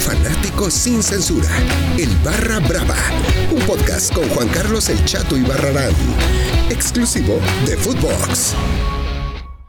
[0.00, 1.48] fanático sin censura.
[1.98, 2.96] El Barra Brava.
[3.50, 5.92] Un podcast con Juan Carlos El Chato y Barrarán.
[6.70, 8.54] Exclusivo de Footbox.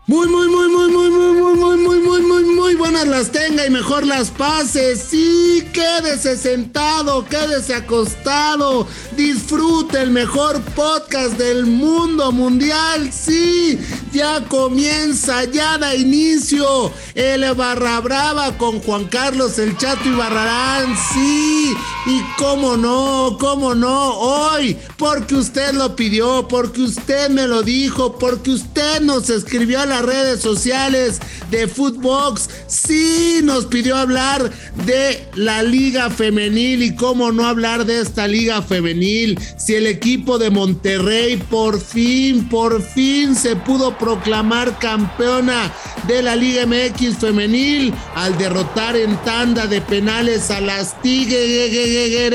[0.08, 3.66] Muy, muy, muy, muy, muy, muy, muy, muy, muy, muy, muy, muy buenas las tenga
[3.66, 5.00] y mejor las pases.
[5.10, 8.88] Sí, quédese sentado, quédese acostado.
[9.16, 13.13] Disfrute el mejor podcast del mundo mundial.
[13.13, 13.79] Sí,
[14.12, 16.91] ya comienza, ya da inicio.
[17.16, 20.96] El Barra Brava con Juan Carlos, el Chato y Barrarán.
[21.14, 21.74] Sí,
[22.06, 28.18] y cómo no, cómo no, hoy, porque usted lo pidió, porque usted me lo dijo,
[28.18, 31.20] porque usted nos escribió a la redes sociales
[31.52, 32.50] de Footbox.
[32.68, 34.50] Sí nos pidió hablar
[34.86, 39.40] de la liga femenil y cómo no hablar de esta liga femenil.
[39.58, 45.72] Si el equipo de Monterrey por fin, por fin se pudo proclamar campeona
[46.08, 52.32] de la Liga MX femenil al derrotar en tanda de penales a las Tigres.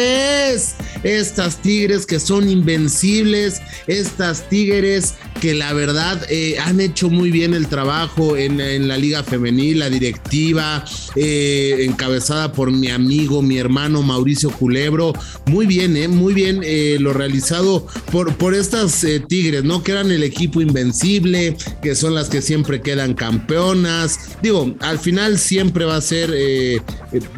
[1.02, 7.54] Estas Tigres que son invencibles, estas Tigres que la verdad eh, han hecho muy bien
[7.54, 8.56] el trabajo en,
[8.88, 10.84] la liga femenil, la directiva,
[11.14, 15.12] eh, encabezada por mi amigo, mi hermano Mauricio Culebro.
[15.46, 19.82] Muy bien, eh, muy bien eh, lo realizado por, por estas Tigres, ¿no?
[19.82, 24.18] Que eran el equipo invencible, que son las que siempre quedan campeonas.
[24.42, 26.34] Digo, al final siempre va a ser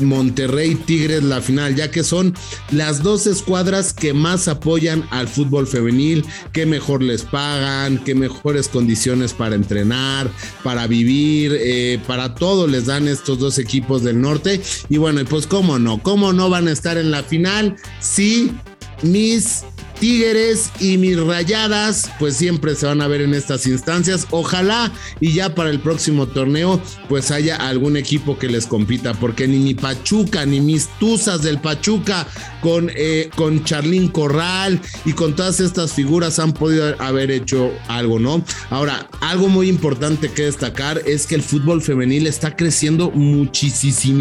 [0.01, 2.35] Monterrey Tigres la final, ya que son
[2.71, 8.69] las dos escuadras que más apoyan al fútbol femenil, que mejor les pagan, que mejores
[8.69, 10.31] condiciones para entrenar,
[10.63, 14.61] para vivir, eh, para todo les dan estos dos equipos del norte.
[14.91, 18.53] Y bueno, pues cómo no, cómo no van a estar en la final si
[19.03, 19.65] mis
[19.99, 24.27] Tigres y mis rayadas, pues siempre se van a ver en estas instancias.
[24.31, 29.49] Ojalá y ya para el próximo torneo, pues haya algún equipo que les compita, porque
[29.49, 32.27] ni mi Pachuca, ni mis Tuzas del Pachuca,
[32.61, 38.19] con, eh, con Charlín Corral y con todas estas figuras han podido haber hecho algo,
[38.19, 38.45] ¿no?
[38.71, 44.19] Ahora, algo muy importante que destacar es que el fútbol femenil está creciendo muchísimo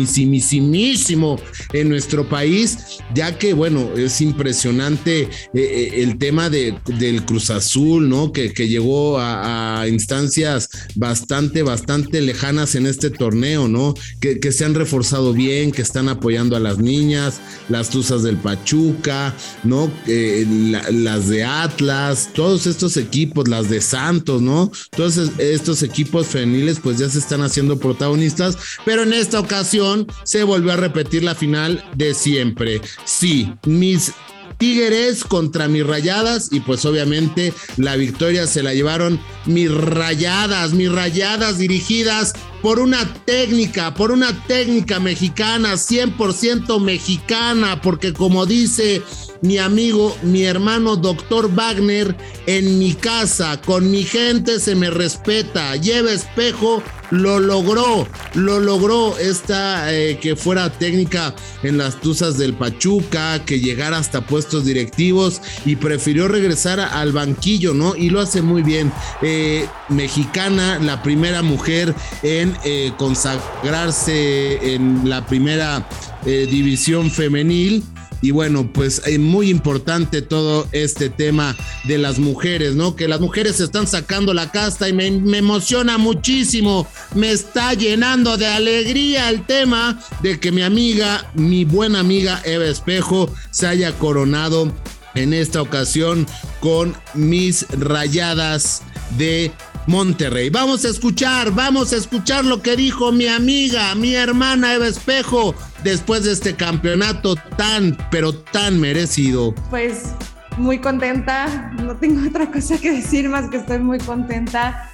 [1.73, 5.29] en nuestro país, ya que, bueno, es impresionante.
[5.53, 8.31] Eh, eh, el tema de, del Cruz Azul, ¿no?
[8.31, 13.93] Que, que llegó a, instancias bastante, bastante lejanas en este torneo, ¿no?
[14.19, 17.39] Que, que, se han reforzado bien, que están apoyando a las niñas,
[17.69, 19.91] las Tuzas del Pachuca, ¿no?
[20.07, 20.45] Eh,
[20.91, 24.71] las de Atlas, todos estos equipos, las de Santos, ¿no?
[24.95, 30.43] Todos estos equipos femeniles, pues ya se están haciendo protagonistas, pero en esta ocasión se
[30.43, 32.81] volvió a repetir la final de siempre.
[33.05, 34.13] Sí, mis
[34.57, 40.91] Tigres contra mis rayadas y pues obviamente la victoria se la llevaron mis rayadas, mis
[40.91, 49.03] rayadas dirigidas por una técnica, por una técnica mexicana, 100% mexicana, porque como dice
[49.41, 52.15] mi amigo, mi hermano doctor Wagner,
[52.47, 56.81] en mi casa, con mi gente se me respeta, lleva espejo,
[57.11, 63.59] lo logró, lo logró esta eh, que fuera técnica en las Tuzas del Pachuca, que
[63.59, 67.95] llegara hasta puestos directivos y prefirió regresar al banquillo, ¿no?
[67.95, 68.91] Y lo hace muy bien.
[69.21, 75.87] Eh, mexicana, la primera mujer en eh, consagrarse en la primera
[76.25, 77.83] división femenil
[78.21, 82.95] y bueno, pues es muy importante todo este tema de las mujeres, ¿no?
[82.95, 88.37] Que las mujeres se están sacando la casta y me, emociona muchísimo, me está llenando
[88.37, 93.97] de alegría el tema de que mi amiga, mi buena amiga Eva Espejo, se haya
[93.97, 94.71] coronado
[95.13, 96.25] en esta ocasión
[96.59, 98.81] con mis rayadas
[99.17, 99.51] de
[99.85, 100.49] Monterrey.
[100.49, 105.55] Vamos a escuchar, vamos a escuchar lo que dijo mi amiga, mi hermana Eva Espejo
[105.89, 109.53] después de este campeonato tan, pero tan merecido?
[109.69, 110.11] Pues
[110.57, 114.89] muy contenta, no tengo otra cosa que decir más que estoy muy contenta.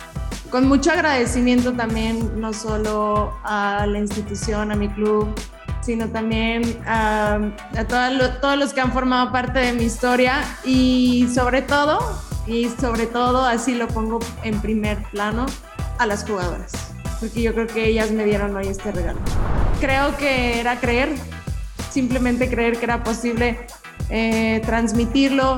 [0.50, 5.34] Con mucho agradecimiento también, no solo a la institución, a mi club,
[5.82, 7.40] sino también a,
[8.40, 12.00] todos los que han formado parte de mi historia y sobre todo,
[12.46, 15.48] y sobre todo, así lo pongo en primer plano,
[15.98, 16.72] a las jugadoras,
[17.20, 19.20] porque yo creo que ellas me dieron hoy este regalo
[19.84, 21.10] creo que era creer,
[21.92, 23.60] simplemente creer que era posible
[24.10, 25.58] eh, transmitirlo.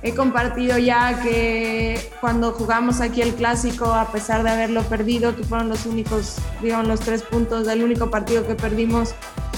[0.00, 5.44] He compartido ya que cuando jugamos aquí el clásico, a pesar de haberlo perdido, que
[5.44, 9.14] fueron los únicos, digamos, los tres puntos del único partido que perdimos,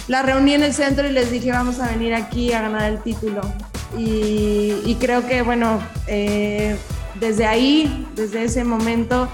[0.09, 3.01] la reuní en el centro y les dije, vamos a venir aquí a ganar el
[3.01, 3.43] título.
[3.97, 6.77] Y, creo que, bueno, eh,
[7.21, 9.29] desde ahí, desde ese momento,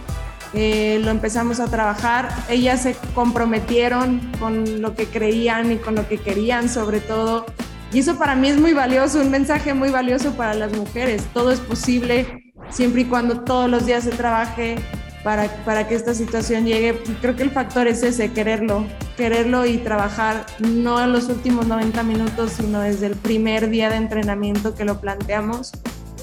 [0.55, 2.29] eh, lo empezamos a trabajar.
[2.49, 7.47] Ellas se comprometieron con lo que creían y con lo que querían sobre todo.
[7.93, 11.23] Y eso para mí es muy valioso, un mensaje muy valioso para las mujeres.
[11.33, 14.77] Todo es posible siempre y cuando todos los días se trabaje
[15.23, 17.01] para, para que esta situación llegue.
[17.21, 22.03] Creo que el factor es ese, quererlo, quererlo y trabajar no en los últimos 90
[22.03, 25.73] minutos, sino desde el primer día de entrenamiento que lo planteamos.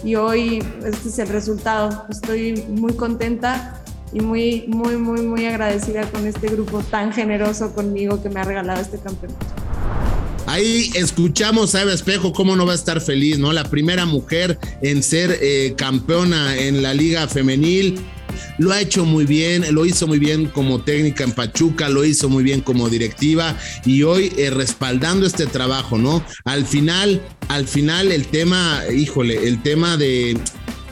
[0.04, 2.06] Y hoy este es el resultado.
[2.10, 3.83] Estoy muy contenta
[4.14, 8.44] y muy, muy, muy, muy agradecida con este grupo tan generoso conmigo que me ha
[8.44, 9.46] regalado este campeonato.
[10.46, 13.54] Ahí escuchamos a Eva Espejo, cómo no va a estar feliz, ¿no?
[13.54, 18.00] La primera mujer en ser eh, campeona en la liga femenil.
[18.58, 22.30] Lo ha hecho muy bien, lo hizo muy bien como técnica en Pachuca, lo hizo
[22.30, 26.24] muy bien como directiva y hoy eh, respaldando este trabajo, ¿no?
[26.44, 30.38] Al final, al final el tema, híjole, el tema de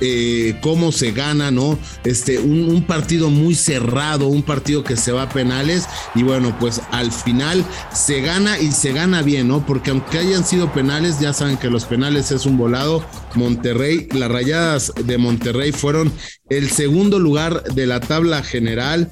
[0.02, 1.78] eh, cómo se gana, ¿no?
[2.04, 6.82] Este, un, partido muy cerrado, un partido que se va a penales y bueno, pues
[6.92, 7.64] al final
[7.94, 9.66] se gana y se gana bien, ¿no?
[9.66, 13.06] Porque aunque hayan sido penales, ya saben que los penales es un volado.
[13.36, 16.12] Monterrey, las rayadas de Monterrey fueron
[16.50, 19.12] el segundo lugar de la tabla general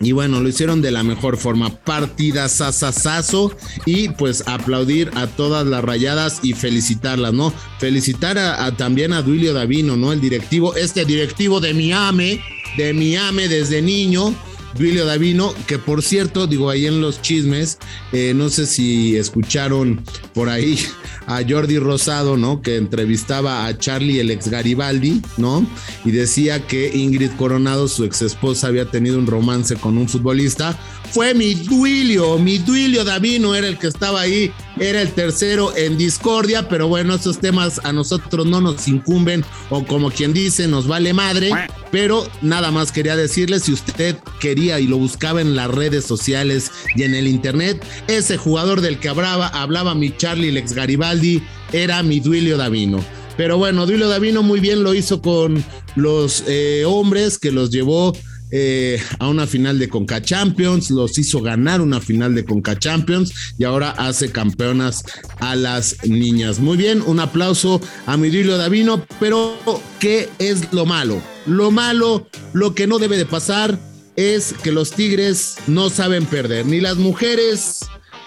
[0.00, 1.70] y bueno, lo hicieron de la mejor forma.
[1.70, 3.56] Partida sasasazo
[3.86, 7.52] y pues aplaudir a todas las rayadas y felicitarlas, ¿no?
[7.78, 10.12] Felicitar a, también a Duilio Davino, ¿no?
[10.12, 12.40] El directivo, este directivo de Miami,
[12.76, 14.34] de Miami desde niño.
[14.76, 17.78] Duilio Davino, que por cierto, digo ahí en los chismes,
[18.12, 20.02] eh, no sé si escucharon
[20.34, 20.78] por ahí
[21.26, 22.62] a Jordi Rosado, ¿no?
[22.62, 25.66] Que entrevistaba a Charlie, el ex Garibaldi, ¿no?
[26.04, 30.78] Y decía que Ingrid Coronado, su ex esposa, había tenido un romance con un futbolista.
[31.12, 35.96] Fue mi Duilio, mi Duilio Davino era el que estaba ahí, era el tercero en
[35.96, 40.86] discordia, pero bueno, esos temas a nosotros no nos incumben, o como quien dice, nos
[40.86, 41.50] vale madre.
[41.90, 46.70] Pero nada más quería decirle, si usted quería y lo buscaba en las redes sociales
[46.94, 51.42] y en el internet, ese jugador del que hablaba, hablaba mi Charlie, el ex Garibaldi,
[51.72, 53.04] era mi Duilio Davino.
[53.36, 55.62] Pero bueno, Duilio Davino muy bien lo hizo con
[55.94, 58.14] los eh, hombres que los llevó
[58.58, 63.54] eh, a una final de Conca Champions, los hizo ganar una final de Conca Champions
[63.58, 65.04] y ahora hace campeonas
[65.40, 66.58] a las niñas.
[66.58, 69.58] Muy bien, un aplauso a Duilio Davino, pero
[70.00, 71.20] ¿qué es lo malo?
[71.44, 73.78] Lo malo, lo que no debe de pasar
[74.16, 77.80] es que los Tigres no saben perder, ni las mujeres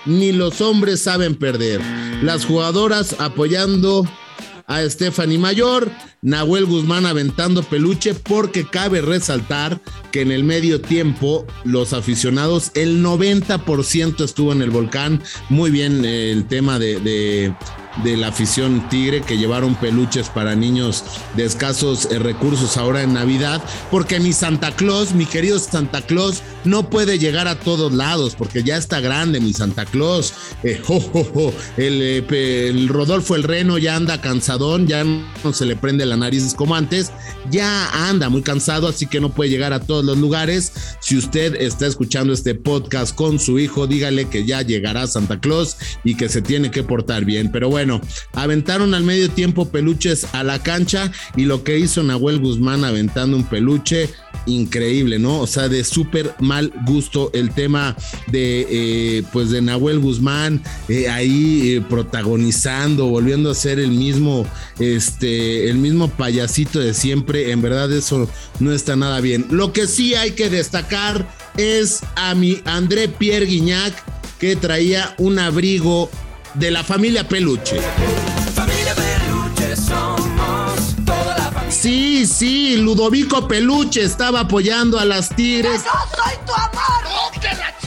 [0.06, 1.82] ni los hombres saben perder.
[2.22, 4.08] Las jugadoras apoyando
[4.68, 9.80] a Stephanie Mayor, Nahuel Guzmán aventando peluche, porque cabe resaltar
[10.12, 15.22] que en el medio tiempo los aficionados, el 90% estuvo en el volcán.
[15.50, 17.56] Muy bien eh, el tema de, de
[18.04, 21.04] de la afición tigre que llevaron peluches para niños
[21.36, 26.42] de escasos eh, recursos ahora en Navidad, porque mi Santa Claus, mi querido Santa Claus,
[26.64, 30.34] no puede llegar a todos lados porque ya está grande mi Santa Claus.
[30.64, 30.82] Eh,
[31.78, 36.54] eh, el, Rodolfo el Reno ya anda cansadón, ya no se le prende la nariz
[36.54, 37.12] como antes,
[37.50, 40.72] ya anda muy cansado, así que no puede llegar a todos los lugares.
[41.00, 45.78] Si usted está escuchando este podcast con su hijo, dígale que ya llegará Santa Claus
[46.04, 47.52] y que se tiene que portar bien.
[47.52, 47.79] Pero bueno,
[48.34, 53.38] aventaron al medio tiempo peluches a la cancha y lo que hizo Nahuel Guzmán aventando
[53.38, 54.10] un peluche
[54.46, 55.40] increíble, ¿no?
[55.40, 57.96] O sea, de súper mal gusto el tema
[58.28, 64.46] de, eh, pues, de Nahuel Guzmán eh, ahí eh, protagonizando, volviendo a ser el mismo,
[64.80, 67.52] este, el mismo payasito de siempre.
[67.52, 69.46] En verdad, eso no está nada bien.
[69.50, 73.94] Lo que sí hay que destacar es a mi André Pierre Guignac,
[74.40, 76.10] que traía un abrigo
[76.54, 77.80] de la familia Peluche.
[81.70, 85.84] Sí, sí, Ludovico Peluche estaba apoyando a las Tigres.
[85.86, 87.32] ¡Yo soy tu amor!
[87.34, 87.86] ¡Tú que la ch...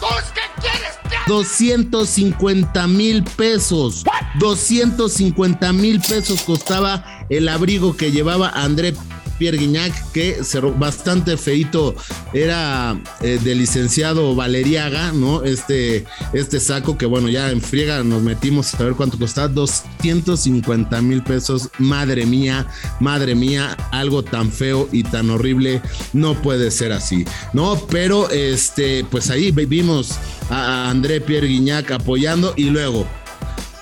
[0.00, 1.26] ¿Tú qué quieres?
[1.26, 4.04] 250 mil pesos.
[4.38, 8.94] 250 mil pesos costaba el abrigo que llevaba André
[9.38, 11.94] Pierre Guignac, que cerró bastante feito,
[12.32, 15.44] era eh, de licenciado Valeriaga, ¿no?
[15.44, 21.00] Este, este saco que bueno, ya en friega nos metimos a ver cuánto costaba, 250
[21.02, 22.66] mil pesos, madre mía,
[23.00, 25.80] madre mía, algo tan feo y tan horrible,
[26.12, 27.80] no puede ser así, ¿no?
[27.90, 30.18] Pero este, pues ahí vimos
[30.50, 33.06] a André Pierre Guignac apoyando y luego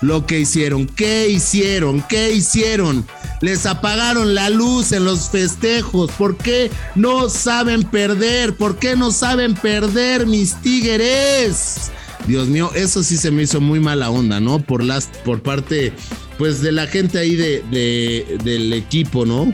[0.01, 2.03] lo que hicieron, ¿qué hicieron?
[2.07, 3.05] ¿Qué hicieron?
[3.41, 6.11] les apagaron la luz en los festejos.
[6.11, 8.55] ¿Por qué no saben perder?
[8.55, 11.91] ¿Por qué no saben perder mis tigres?
[12.25, 14.59] Dios mío, eso sí se me hizo muy mala onda, ¿no?
[14.59, 15.93] Por las, por parte,
[16.37, 19.53] pues, de la gente ahí de, del equipo, ¿no?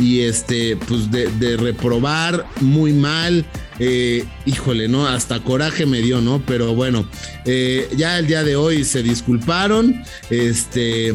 [0.00, 3.44] Y este, pues de, reprobar muy mal.
[3.78, 5.06] Eh, híjole, ¿no?
[5.06, 6.42] Hasta coraje me dio, ¿no?
[6.46, 7.08] Pero bueno,
[7.44, 11.14] eh, ya el día de hoy se disculparon, este,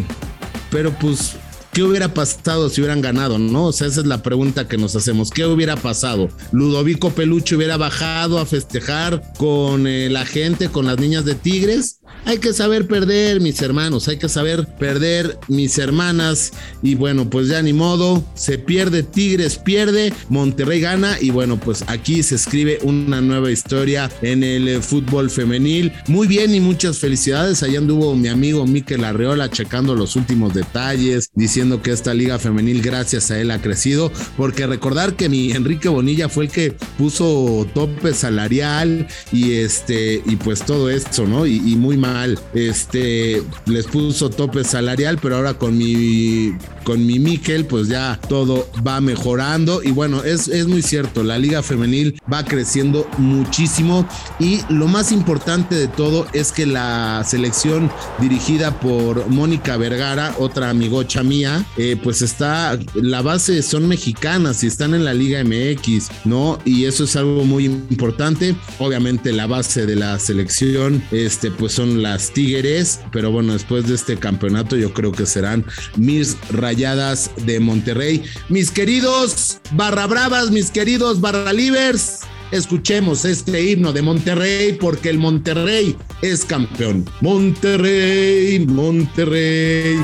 [0.72, 1.36] pero pues
[1.76, 3.38] ¿Qué hubiera pasado si hubieran ganado?
[3.38, 5.30] No, o sea, esa es la pregunta que nos hacemos.
[5.30, 6.30] ¿Qué hubiera pasado?
[6.54, 11.95] Ludovico Peluche hubiera bajado a festejar con eh, la gente, con las niñas de Tigres.
[12.28, 16.54] Hay que saber perder, mis hermanos, hay que saber perder, mis hermanas.
[16.82, 21.18] Y bueno, pues ya ni modo, se pierde, Tigres pierde, Monterrey gana.
[21.22, 25.92] Y bueno, pues aquí se escribe una nueva historia en el eh, fútbol femenil.
[26.08, 27.62] Muy bien y muchas felicidades.
[27.62, 32.82] Allá anduvo mi amigo Miquel Arreola checando los últimos detalles, diciendo que esta liga femenil,
[32.82, 34.12] gracias a él, ha crecido.
[34.36, 40.38] Porque recordar que mi Enrique Bonilla fue el que puso tope salarial y este, y
[40.38, 41.46] pues todo esto, ¿no?
[41.46, 42.15] Y, y muy mal
[42.54, 46.54] este, les puso tope salarial, pero ahora con mi,
[46.84, 49.84] con mi Miquel, pues ya todo va mejorando.
[49.84, 54.08] Y bueno, es, es muy cierto, la liga femenil va creciendo muchísimo.
[54.40, 60.70] Y lo más importante de todo es que la selección dirigida por Mónica Vergara, otra
[60.70, 66.10] amigocha mía, eh, pues está, la base son mexicanas y están en la Liga MX,
[66.26, 66.60] ¿no?
[66.66, 68.56] Y eso es algo muy importante.
[68.80, 73.96] Obviamente la base de la selección, este, pues son las Tigres, pero bueno, después de
[73.96, 75.66] este campeonato yo creo que serán
[75.98, 78.24] mis rayadas de Monterrey.
[78.48, 82.20] Mis queridos barra bravas, mis queridos barra livers,
[82.52, 87.06] escuchemos este himno de Monterrey porque el Monterrey es campeón.
[87.22, 89.98] Monterrey, Monterrey.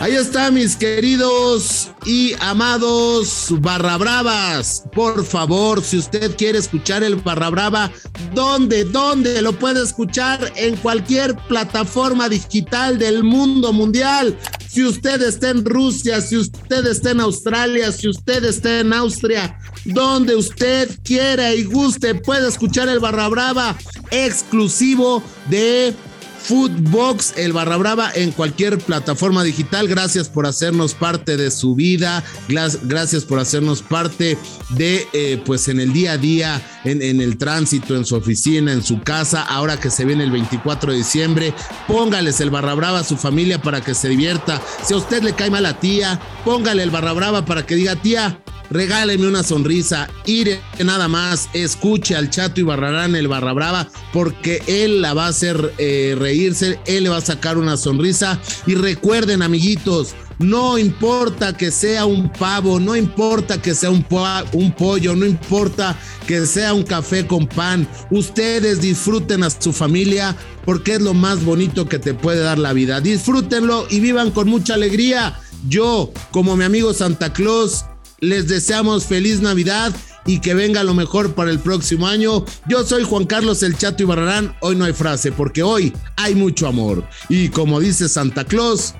[0.00, 4.82] Ahí está, mis queridos y amados barra bravas.
[4.94, 7.92] Por favor, si usted quiere escuchar el barra brava,
[8.34, 8.84] ¿dónde?
[8.84, 10.54] ¿Dónde lo puede escuchar?
[10.56, 14.38] En cualquier plataforma digital del mundo mundial.
[14.70, 19.58] Si usted está en Rusia, si usted está en Australia, si usted está en Austria,
[19.84, 23.76] donde usted quiera y guste, puede escuchar el barra brava
[24.10, 25.94] exclusivo de
[26.44, 29.88] Foodbox, el Barra Brava en cualquier plataforma digital.
[29.88, 32.24] Gracias por hacernos parte de su vida.
[32.48, 34.38] Gracias por hacernos parte
[34.70, 38.82] de, eh, pues en el día a día, en, el tránsito, en su oficina, en
[38.82, 39.42] su casa.
[39.42, 41.54] Ahora que se viene el 24 de diciembre,
[41.86, 44.60] póngales el Barra Brava a su familia para que se divierta.
[44.84, 47.96] Si a usted le cae mal a tía, póngale el Barra Brava para que diga,
[47.96, 53.88] tía, regáleme una sonrisa, ire nada más, escuche al Chato y Barrarán el Barra Brava,
[54.12, 58.40] porque él la va a hacer eh, reírse, él le va a sacar una sonrisa.
[58.66, 64.06] Y recuerden, amiguitos, no importa que sea un pavo, no importa que sea un,
[64.52, 67.86] un, pollo, no importa que sea un café con pan.
[68.10, 70.34] Ustedes disfruten a su familia
[70.64, 73.02] porque es lo más bonito que te puede dar la vida.
[73.02, 75.38] Disfrútenlo y vivan con mucha alegría.
[75.68, 77.84] Yo, como mi amigo Santa Claus,
[78.20, 79.94] les deseamos feliz Navidad
[80.26, 82.44] y que venga lo mejor para el próximo año.
[82.68, 84.54] Yo soy Juan Carlos El Chato y Barrarán.
[84.60, 87.04] Hoy no hay frase porque hoy hay mucho amor.
[87.28, 88.94] Y como dice Santa Claus,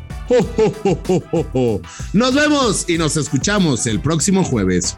[2.13, 4.97] nos vemos y nos escuchamos el próximo jueves.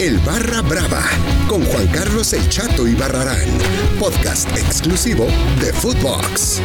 [0.00, 1.04] El Barra Brava
[1.46, 3.48] con Juan Carlos El Chato y Barrarán,
[3.98, 5.26] podcast exclusivo
[5.60, 6.60] de Footbox.